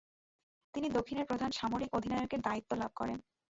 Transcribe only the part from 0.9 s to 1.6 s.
দক্ষিণের প্রধান